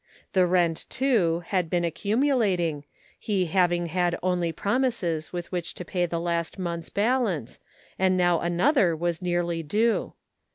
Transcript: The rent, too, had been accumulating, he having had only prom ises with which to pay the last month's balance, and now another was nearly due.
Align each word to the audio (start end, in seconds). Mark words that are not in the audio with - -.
The 0.33 0.47
rent, 0.47 0.87
too, 0.89 1.43
had 1.49 1.69
been 1.69 1.85
accumulating, 1.85 2.85
he 3.19 3.45
having 3.45 3.85
had 3.85 4.17
only 4.23 4.51
prom 4.51 4.81
ises 4.81 5.31
with 5.31 5.51
which 5.51 5.75
to 5.75 5.85
pay 5.85 6.07
the 6.07 6.19
last 6.19 6.57
month's 6.57 6.89
balance, 6.89 7.59
and 7.99 8.17
now 8.17 8.39
another 8.39 8.95
was 8.95 9.21
nearly 9.21 9.61
due. 9.61 10.13